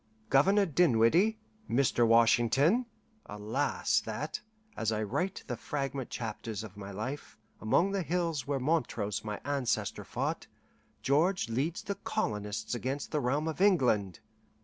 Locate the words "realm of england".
13.21-14.21